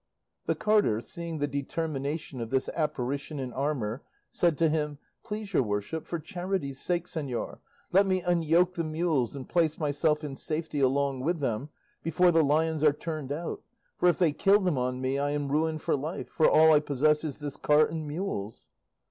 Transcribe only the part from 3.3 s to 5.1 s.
in armour, said to him,